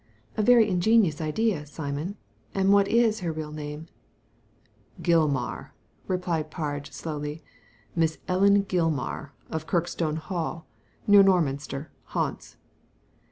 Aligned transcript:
"A 0.35 0.41
very 0.41 0.67
ingenious 0.67 1.21
idea, 1.21 1.63
Simon. 1.67 2.17
And 2.55 2.73
what 2.73 2.87
is 2.87 3.19
her 3.19 3.31
real 3.31 3.51
name?" 3.51 3.85
"Gilmar!" 5.03 5.73
replied 6.07 6.49
Parge, 6.49 6.91
slowly. 6.91 7.43
"Miss 7.95 8.17
Ellen 8.27 8.63
Gilmar, 8.63 9.29
of 9.51 9.67
Kirkstone 9.67 10.17
Hall, 10.17 10.65
near 11.05 11.21
Norminster, 11.21 11.89
Hants." 12.15 12.57